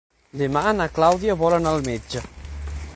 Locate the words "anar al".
1.59-1.87